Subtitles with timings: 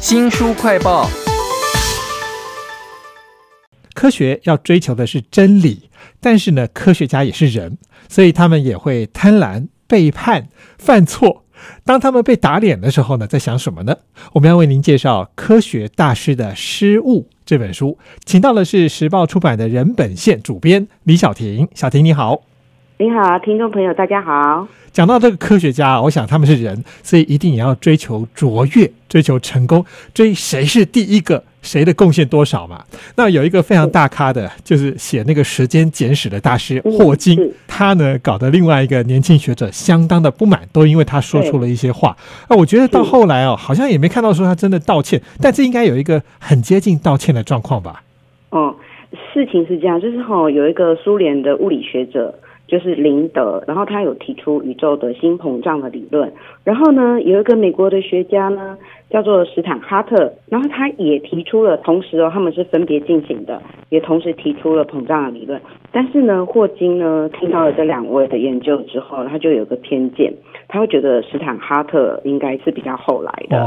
[0.00, 1.08] 新书快报。
[3.94, 5.88] 科学要追求的是真理，
[6.20, 10.48] 但是呢，科学家也是人，所以他们也会贪婪、背叛、
[10.78, 11.44] 犯错。
[11.84, 13.96] 当他们被打脸的时候呢，在想什么呢？
[14.32, 21.68] 我们要为您介绍《科学大师的失误》这本书，请到的是时报出版的人本线主编李小婷。
[21.74, 22.42] 小婷你好，
[23.02, 24.68] 你好，听众朋友大家好。
[24.92, 29.84] 讲到这个科学家，我想他们是人，所以一定也要追求卓越，追求成功，
[30.14, 32.84] 追谁是第一个，谁的贡献多少嘛。
[33.16, 42.16] 那有一个非常大咖的，就是写那个《时间简史》的大师霍金，他呢搞得另外一个年轻学者相当的不满，都因为他说出了一些话。
[42.48, 48.04] 那我觉得到后来哦，好像也没看到说他真的道歉，但这应该有一个很接近道歉的状况吧？
[48.50, 48.76] 哦，
[49.34, 52.32] 事情是这样，就是哈，有一个苏联的物理学者。
[52.72, 56.32] 就是林德，然后他有提出宇宙的新膨胀的理论，
[56.64, 58.78] 然后呢，有一个美国的学家呢，
[59.10, 63.60] 叫做史坦哈特，然后他也提出了，同时哦，他们是分别进行的，
[63.90, 65.60] 也同时提出了膨胀的理论。
[65.92, 70.32] 但是呢，霍金呢，听到了这两位的研究之后，他就有个偏见，
[70.66, 73.62] 他会觉得史坦哈特应该是比较后来的，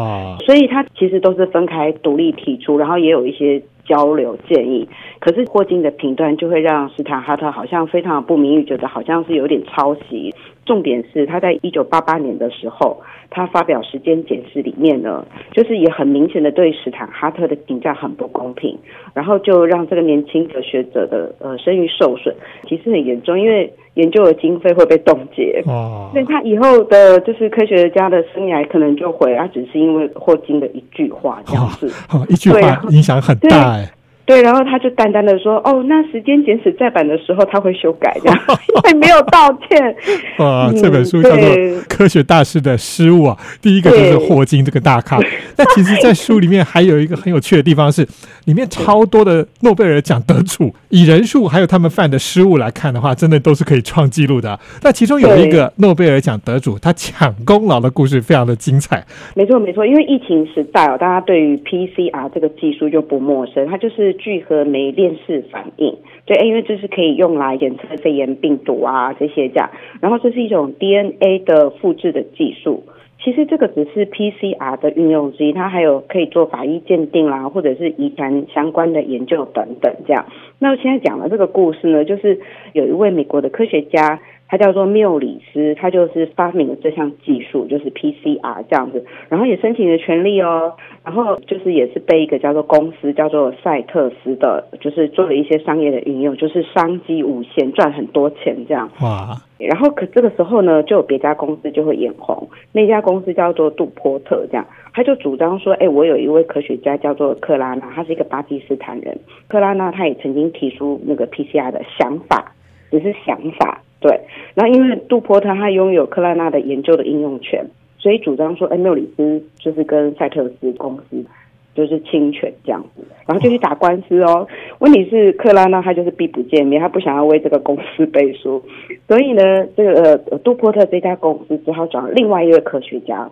[0.48, 3.62] 所以他其实都是分开独立提出，然后也有一些。
[3.86, 4.88] 交流建议，
[5.20, 10.34] 可是霍金的评断就会让斯坦哈特好像非常不名誉，觉得好像是有点抄袭。
[10.66, 18.78] 重点是他在一九八八年的时候，他发表时间简史里面呢，就是也很明显的对史坦哈特的评价很不公平，
[19.14, 22.36] 然后就让这个年轻的学者的呃声誉受损，
[22.68, 33.90] 其实很严重，因为研究的经费会被冻结，哦，所以他以后的就是科学家的生涯可能就毁，他只是因为霍金的一句话这样子，哦一句话影响很大哎。
[34.26, 38.32] 对，然后他就淡淡的说：“哦，那时间简史再版的时候他会修改的，
[38.74, 39.96] 因为没有道歉。
[40.44, 41.40] ”啊，这本书叫做
[41.88, 45.20] 《科学大师的失误》啊，第一个就是霍金这个大咖。
[45.58, 48.04] 那其实，在书里面还有一个很有趣的地方是，
[48.46, 54.60] 里面超多的诺贝尔奖得主，以人数还有他们犯的失误来看的话，真的都是可以创纪录的。
[54.82, 59.06] 那其中有一个诺贝尔奖得主，他抢功劳的故事非常的精彩。
[59.36, 64.15] 没错，没错，因为疫情时代哦，大家对于 PCR 这个技术就不陌生，它就是。
[64.16, 65.96] 聚合酶链式反应，
[66.26, 69.70] 对，因为这是可以用来检测肺炎病毒啊这些这样，
[70.02, 72.84] 然后这是一种 DNA 的复制的技术。
[73.24, 80.26] 其实这个只是 PCR 的运用之一，它还有可以做法医鉴定啦，或者是遗传相关的研究等等这样。
[80.60, 82.40] 那现在讲的这个故事呢，就是
[82.74, 84.20] 有一位美国的科学家。
[84.48, 90.74] 他叫做缪里斯，他就是发明了这项技术，就是 PCR 这样子，然后也申请了权利哦，
[91.04, 98.90] 然后就是也是被一个叫做公司叫做赛特斯的，就是做了一些商业的运用，就是商机无限，赚很多钱这样。
[99.02, 99.36] 哇！
[99.58, 109.18] 然后可这个时候呢，就有别家公司就会眼红，那家公司叫做杜波特，这样他就主张说，哎，我有一位科学家叫做克拉纳，他是一个巴基斯坦人，
[109.48, 112.54] 克拉纳他也曾经提出那个 PCR 的想法，
[112.92, 113.82] 只是想法。
[114.06, 114.22] 对，
[114.54, 117.66] 那因为杜波特他拥有克拉纳的研究的应用权，
[117.98, 121.26] 所以主张说，哎，缪里斯就是跟赛特斯公司
[121.74, 124.48] 就是侵权这样子，然后就去打官司哦。
[124.78, 128.64] 问题是克拉纳他就是避不见面，他不想要为这个公司背书，
[129.08, 133.28] 所以呢，这个杜波特这家公司只好找另外一位科学家。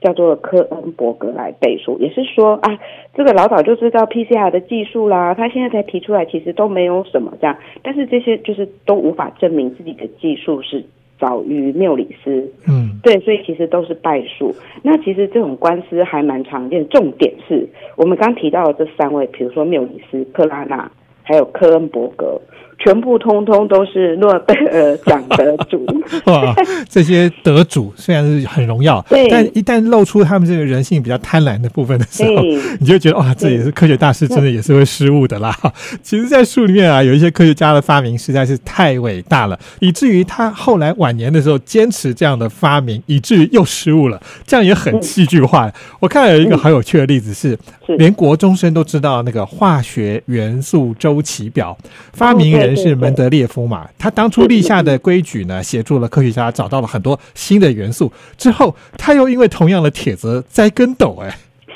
[0.00, 2.78] 叫做科恩伯格来背书，也是说啊，
[3.14, 10.84] 这个老早就知道 PCR 的技术啦，他现在才提出来，其实都没有什么这样，但是这些就是都无法证明自己的技术是
[11.18, 14.54] 早于缪里斯，嗯，对，所以其实都是败诉。
[14.82, 17.66] 那其实这种官司还蛮常见，重点是
[17.96, 20.88] 我们刚提到的这三位，比如说缪里斯、克拉纳，
[21.24, 22.40] 还有科恩伯格。
[22.78, 25.84] 全部通通都是诺贝尔奖得主
[26.26, 26.54] 哇！
[26.88, 32.42] 这些得主虽然是很荣耀， 但一旦露出他们这个人性比较贪婪的部分的时候，
[32.78, 35.54] 你就觉得哇，这也是科学大师真的也是会失误的啦。
[36.02, 45.70] 其实，在书里面啊，有一些科学家的发明实在是太伟大了，以至于他后来晚年的时候坚持这样的发明，以至于又失误了，这样也很戏剧化。
[45.98, 47.58] 我看到有一个很有趣的例子是，
[47.98, 51.76] 连国中生都知道那个化学元素周期表
[52.12, 52.67] 发明人。
[52.76, 53.88] 是门德列夫嘛？
[53.98, 58.10] 他当初立下的规矩呢，协助了科学家找到了很多新的元素。
[58.36, 61.28] 之后，他又因为同样的帖子栽跟斗，哎，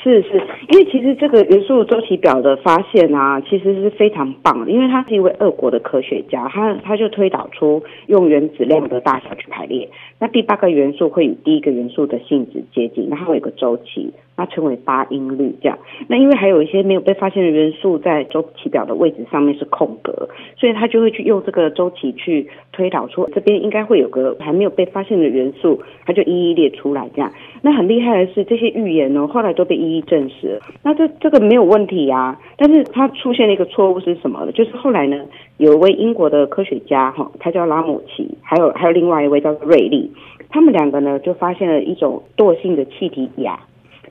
[0.03, 15.77] 是是，因为其实这个元素周期表的发现啊，其实是非常棒，因为他是一位俄国的科学家，他他就推导出用原子量的大小去排列，那第八个元素会与第一个元素的性质接近，然后有个周期，那称为八音律这样。
[16.07, 27.31] 那因为还有一些没有被发现的元素在周期表的位置上面是空格，所以他就会去用这个周期去推导出这边应该会有个还没有被发现的元素，他就一一列出来这样。
[27.61, 30.59] 那很厉害的是这些预言呢，后来都被一一证实。
[30.83, 34.51] 那这这个没有问题啊，但是它出现了一个错误是什么呢？
[34.51, 35.23] 就是后来呢，
[35.57, 40.11] 有一位英国的科学家哈，他叫拉姆齐，还有还有另外一位叫瑞利，
[40.49, 43.55] 他们两个呢就发现了一种惰性的气体氩。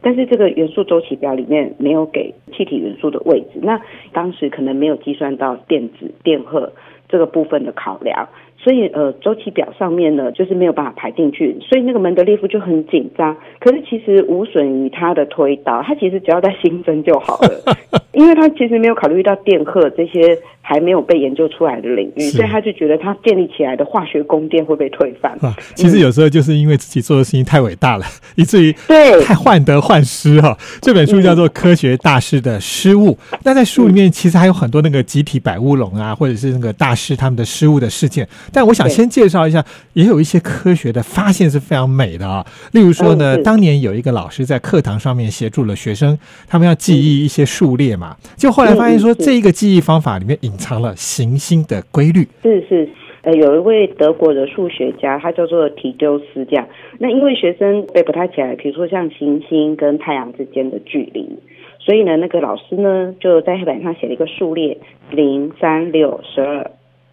[0.00, 3.80] 但是这个元素周期表里面没有给气体元素的位置，那
[4.12, 6.72] 当时可能没有计算到电子电荷
[7.08, 8.28] 这个部分的考量，
[8.62, 13.36] 所以呃周期表上面呢就是没有办法排进去，所以那个门德列夫就很紧张。
[13.58, 17.76] 可是其实无损于他的推导，他其实只要在新增就好了，
[18.12, 20.38] 因为他其实没有考虑到电荷这些。
[20.64, 25.32] 还没有被研究出来的领域，所以他就觉得他建立起来的化学宫殿会被推翻。
[25.44, 28.04] 啊，其实有时候就是因为自己做的事情太伟大了，
[28.36, 30.56] 以至于对太患得患失哈。
[30.80, 33.08] 这本书叫做《科学大师的失误》，
[33.42, 38.26] 那在书里面其实还有很多那个集体摆乌龙啊，或者是那个大师他们的失误的事件。
[38.52, 39.64] 但我想先介绍一下，
[39.94, 42.44] 也有一些科学的发现是非常美的啊。
[42.72, 52.28] 例如说呢，当年有一个老师在课堂上面协助了学生，他们要记忆一些数列嘛，就后来发现说这一个记忆方法里面隐藏了行星的规律。
[52.42, 52.88] 是是，
[53.22, 56.66] 呃，有一位德国的数学家，他叫做提丢斯，这样。
[56.98, 61.26] 那因为学生背不太起来，比如说像行星跟太阳之间的距离，
[61.78, 64.78] 所以呢，那个老师呢就在黑板上写了一个数列：
[65.10, 66.70] 零、三、六、十二、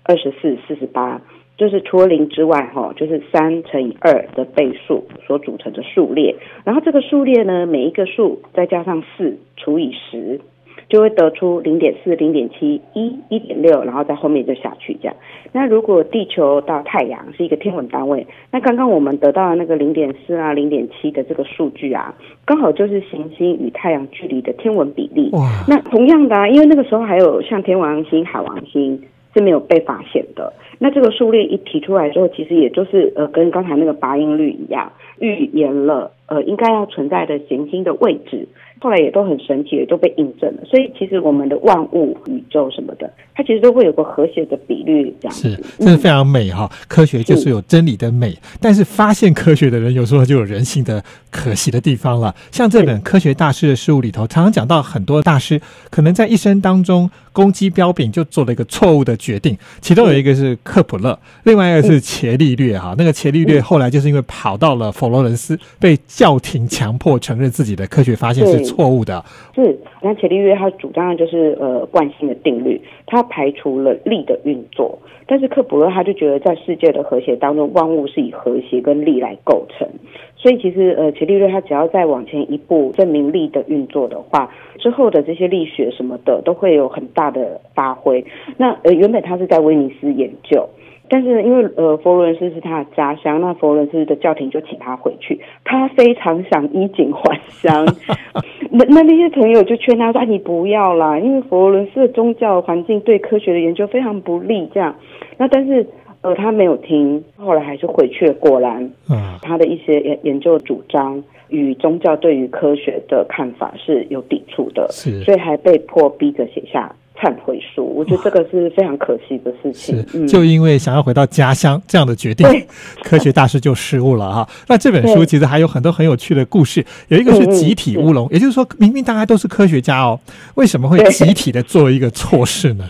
[0.09, 1.21] 二十四、四十八，
[1.55, 6.35] 就是除了零之外，哈，就是三乘以二的倍数所组成的数列。
[6.63, 10.41] 然后这个数列呢，每一个数再加上四除以十。
[10.87, 15.15] 就会得出零点四、零点七、一、一点六，然后在后面就下去这样。
[15.51, 25.29] 那如果地球到太阳是一个天文单位，那刚刚我们得到的那个零点四啊、零点七的这个数据啊，刚好就是行星与太阳距离的天文比例。
[25.33, 25.63] 哇！
[25.67, 28.99] 那同样的啊，因为那个时候还有像天王星、海王星
[29.33, 30.53] 是没有被发现的。
[30.79, 38.47] 那这个数列一提出来之后，其实也就是呃，跟刚才那个八音率一样，预言了呃应该要存在的行星的位置。
[38.81, 40.63] 后来也都很神奇，也都被印证了。
[40.65, 46.69] 所以其实我们的万物、宇宙什么的，它其实都会有个和谐的比率，这样是，真的非常美哈。
[46.87, 52.33] 科学就是有真理的美，但是发现科学的人有时候就有人性的可惜的地方了。
[52.51, 55.59] 像这本《科学大师的事物》里头，常常讲到很多大师
[55.89, 59.57] 可能在一生当中攻击标炳就做了一个错误的决定。
[59.81, 62.95] 其中有一个是克普勒，另外一个是伽利略哈。
[62.97, 68.68] 那个伽利略后来就是因为跑到了佛罗伦斯，被教廷强迫承认自己的科学发现是。
[68.69, 69.23] 错误的
[69.55, 79.87] 是，那伽利略他主张的就是呃惯性的定律，他排除了力的运作，但是克普勒他就觉得在世界的和谐当中，万物是以和谐跟力来构成，
[80.35, 88.23] 所以其实呃伽利略他只要再往前一步证明力的运作的话，之后的这些力学什么的都会有很大的发挥。
[88.57, 90.69] 那呃原本他是在威尼斯研究。
[91.11, 97.83] 但是因为呃佛罗伦斯是他的家乡，那佛罗伦斯的教廷就请他回去，他非常想衣锦还乡。
[98.79, 104.95] 那那那些朋友就劝他说：“你不要啦，因为佛罗伦斯的宗教环境对科学的研究非常不利。”这样，
[105.37, 105.85] 那但是
[106.21, 108.33] 呃他没有听，后来还是回去了。
[108.35, 116.95] 果然，嗯，他的一些研研究主张与宗教对于科学的看法是有抵触的，是，所以还被迫逼着写下。
[117.21, 120.05] 忏悔书，我觉得这个是非常可惜的事情。
[120.07, 122.47] 是，就因为想要回到家乡这样的决定，
[123.03, 124.49] 科学大师就失误了哈。
[124.67, 130.19] 那这本书其实还有很多很有趣的故事，有一个是集体乌龙，也就是说，明明大家都是科学家哦，
[130.55, 132.89] 为什么会集体的做一个错事呢？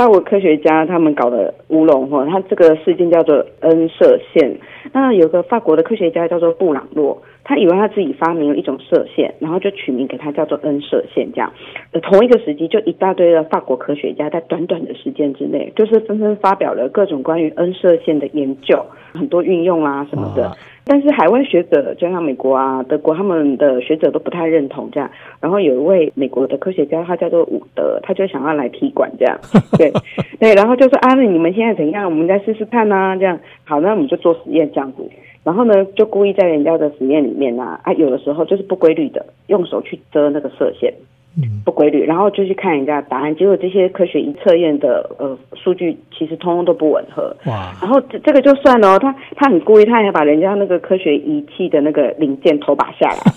[0.00, 4.56] 法国科学家他们搞的乌龙哈，他这个事件叫做恩射线。
[4.94, 7.20] 那有个法国的科学家叫做布朗洛。
[7.44, 11.52] 他以为他自己发明了一种射线，然后就取名给他叫做恩射线，这样。
[12.00, 20.56] 同一个时期就一大堆的法国科学家在短短的时间之内，就是纷纷发表了各种关于恩射线的研究，很多运用啊什么的。
[20.84, 25.08] 但是海外学者，就像美国啊、德国，他们的学者都不太认同这样。
[25.40, 29.38] 然后有一位美国的科学家，他叫做伍德，他就想要来踢馆这样。
[29.78, 29.92] 对
[30.40, 32.04] 对，然后就说啊，那你们现在怎样？
[32.06, 33.38] 我们再试试看啊，这样。
[33.64, 35.08] 好，那我们就做实验这样子。
[35.42, 40.92] 然后呢，就故意在人家的实验里面呢，啊，有的时候就是不规律的，用手去遮那个射线，
[41.64, 47.34] 不规律，然后就去看人家答案，结果这些科学仪测验的呃数据其实通通都不吻合。
[47.46, 47.72] 哇！
[47.80, 53.18] 然后这这个就算了，他他很故意，他还把人家那个科学仪器的那个零件偷拔下来。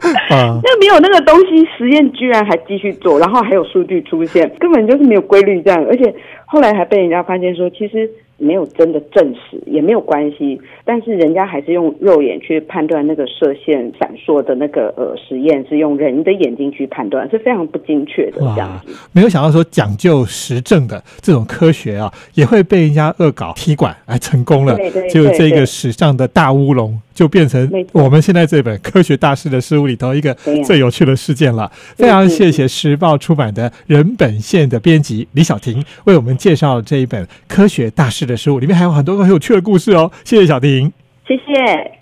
[0.30, 6.14] 那没有那个东西，实验居然还继续做，然后还有数据出现，根本就是没有规律这样，而且
[6.46, 8.10] 后来还被人家发现说，其实。
[8.40, 10.60] 没有真的证实，也没有关系。
[10.84, 18.40] 但是人家还是用肉眼去判断那个射线闪烁的那个呃实验，是用人的眼睛去判断，是非常不精确的。
[18.40, 24.76] 这样子，没有想到说讲究实证的这种科学啊，也会被人家恶搞踢馆，哎，成功了，
[25.12, 31.70] 就这个史上的大乌龙，就变成我们现在这本科学大师的书里头一个最有趣的事件了。
[31.94, 40.10] 非常谢谢时报出版的人本线的编辑李小婷为我们介绍这一本科学大师的食物，里面还有很多很有趣的故事哦。
[40.24, 40.92] 谢谢小婷，
[41.26, 41.99] 谢谢。